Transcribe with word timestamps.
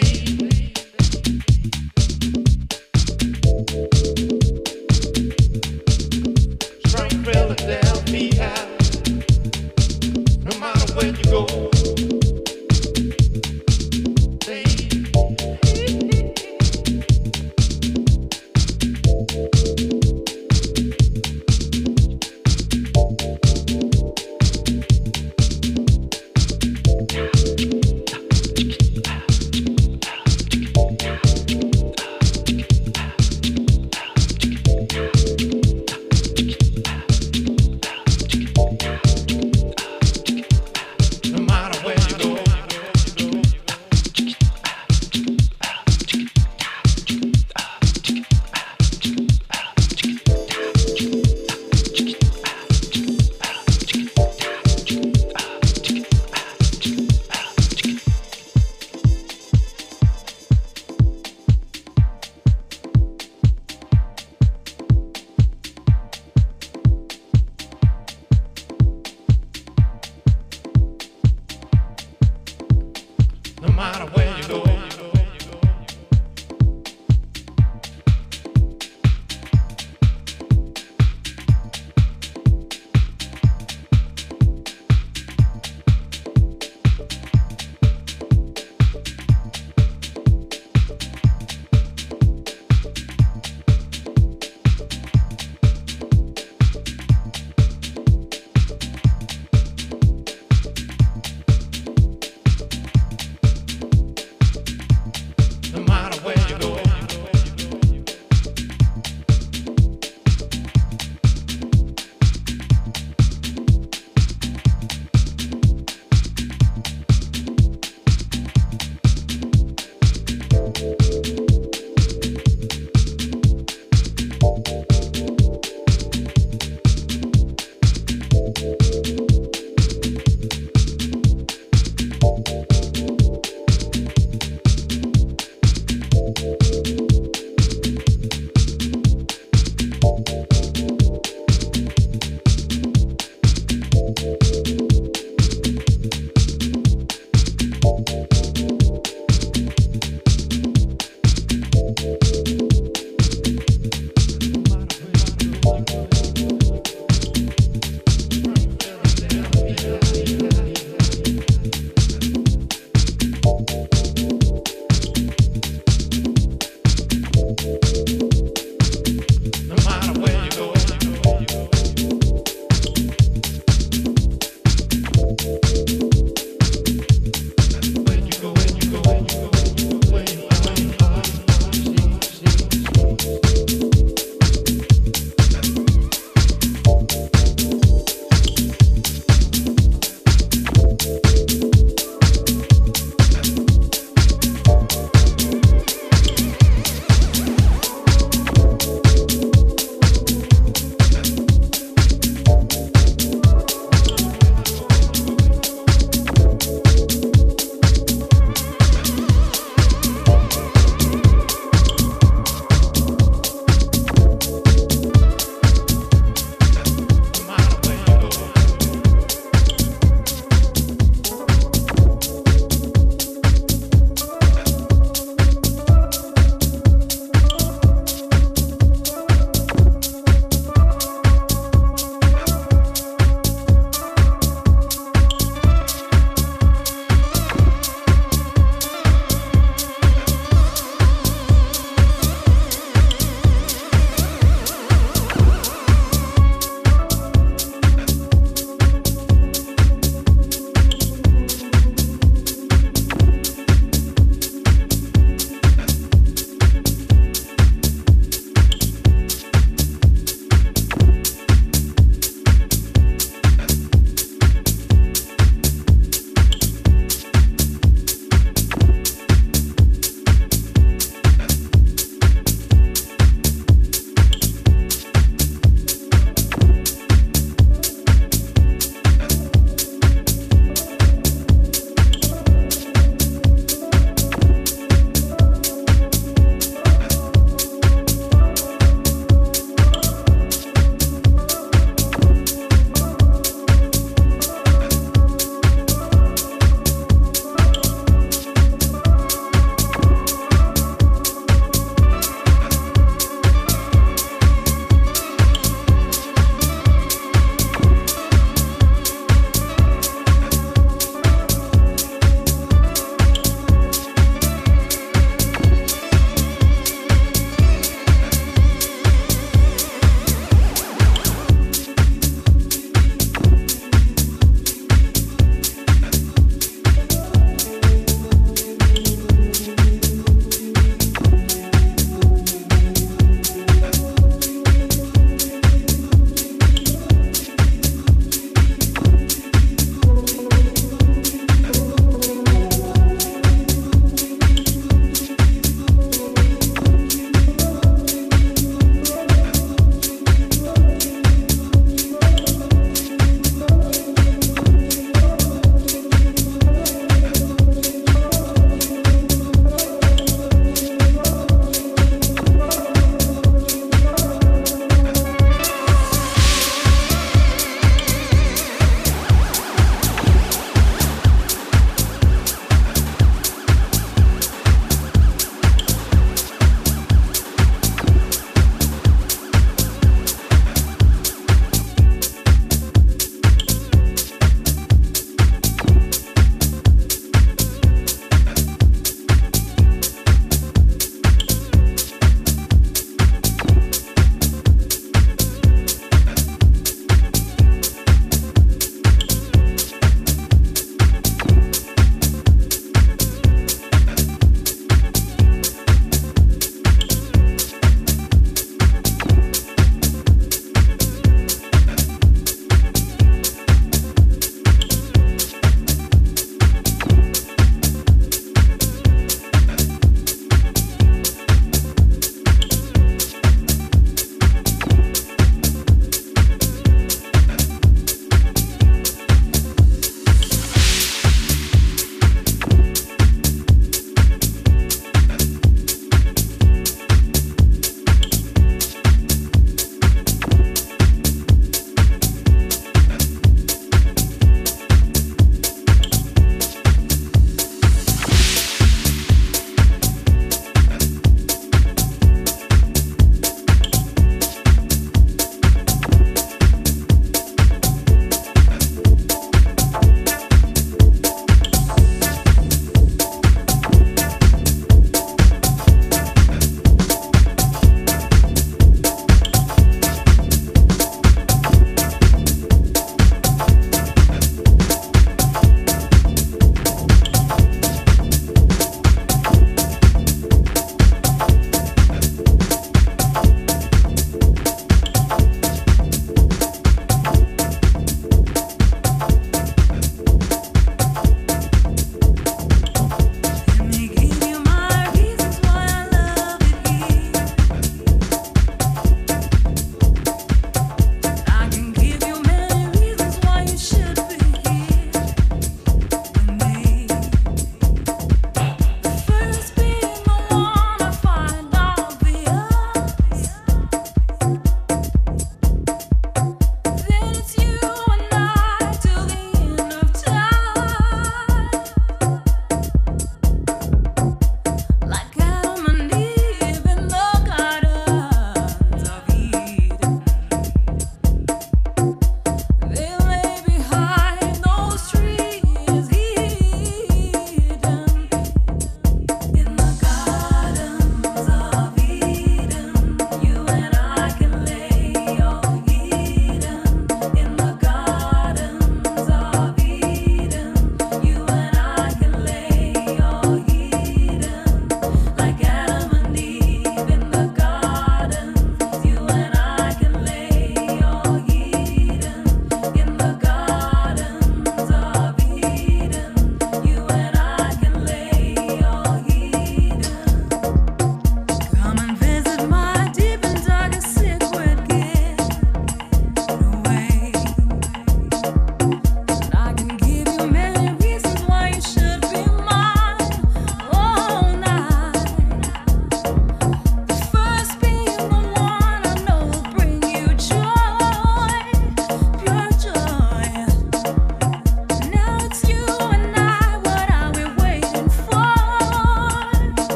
baby. 0.00 0.33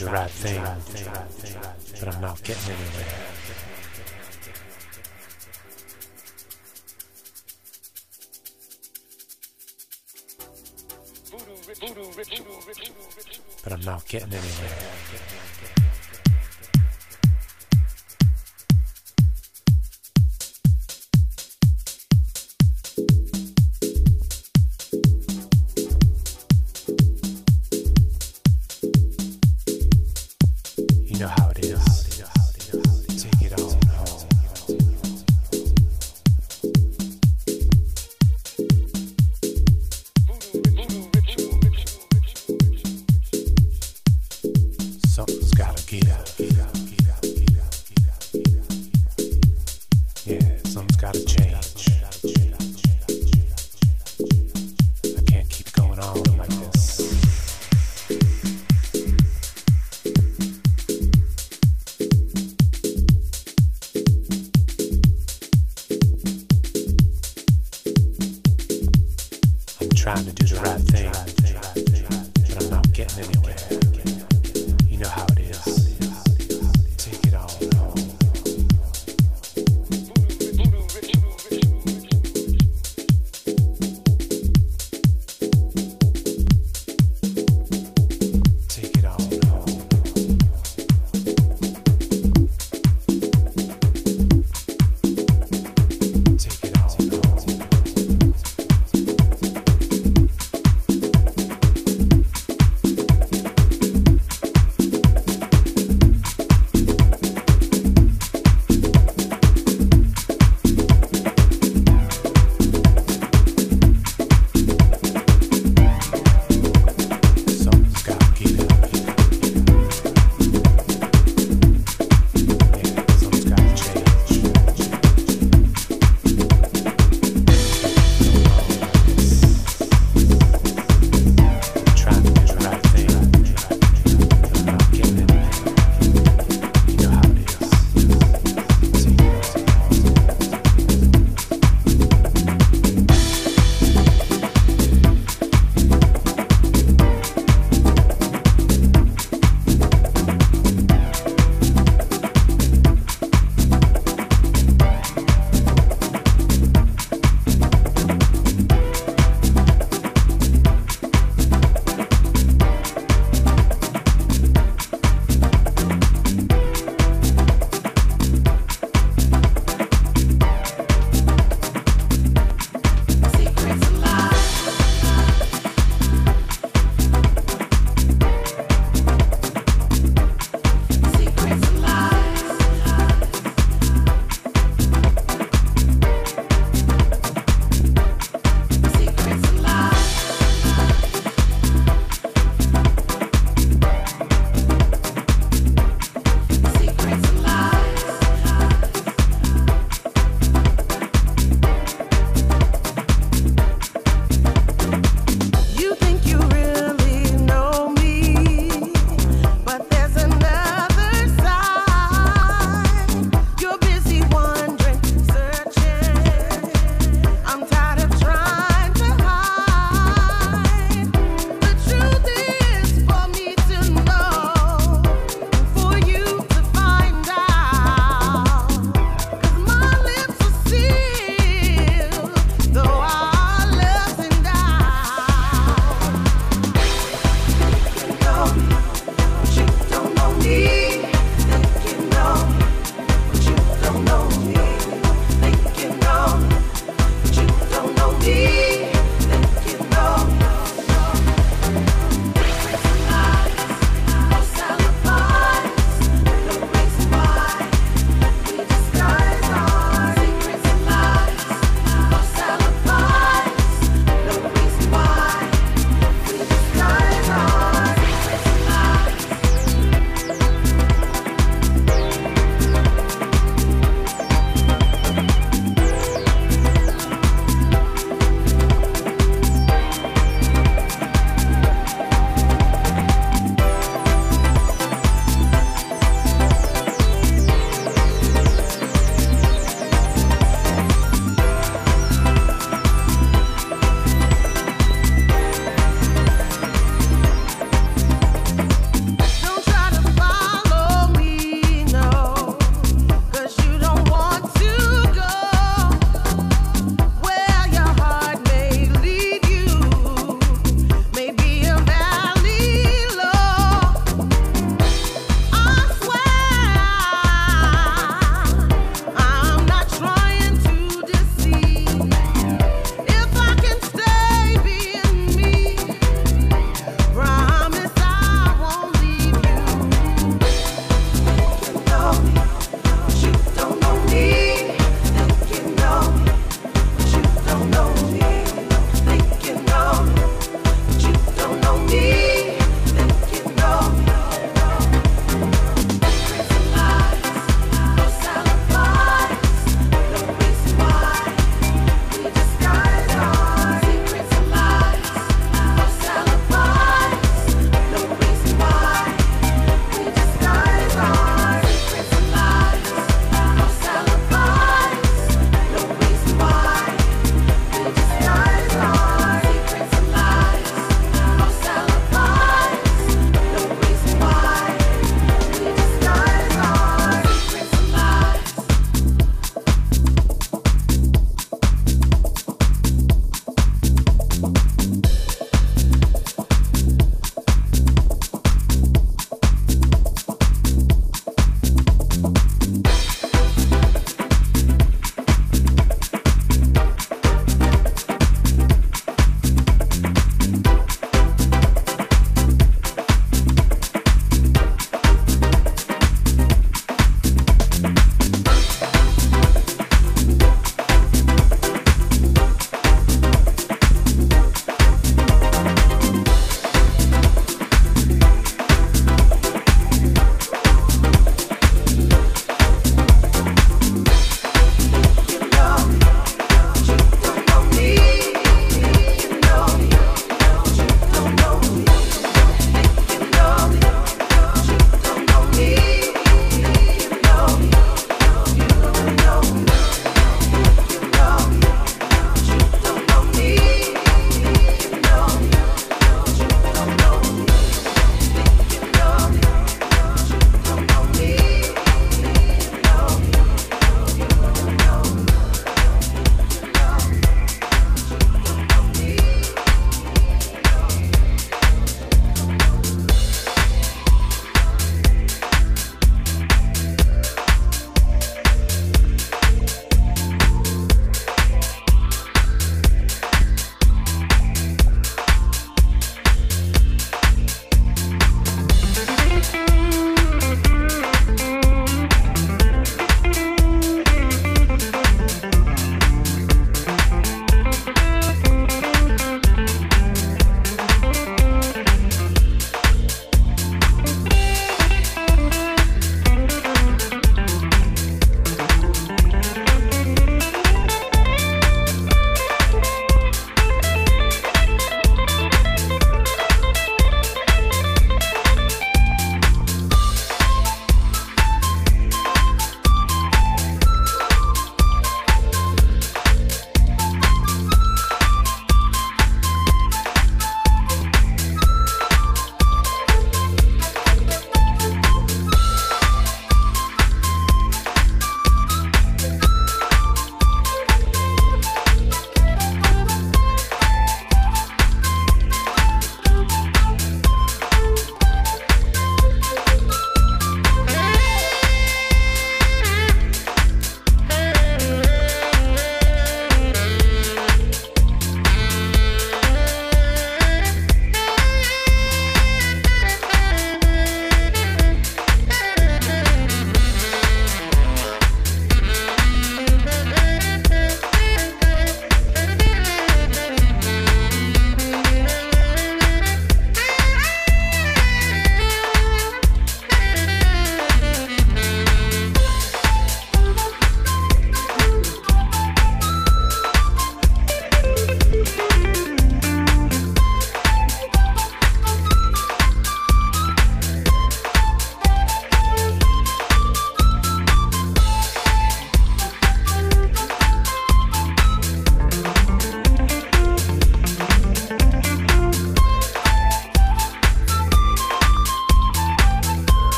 the 0.00 0.10
right 0.10 0.30
thing, 0.30 0.62
but 2.00 2.14
I'm 2.14 2.20
not 2.22 2.42
getting 2.42 2.72
anywhere. 2.72 3.04
But 13.62 13.72
I'm 13.74 13.82
not 13.82 14.08
getting 14.08 14.32
anywhere. 14.32 15.09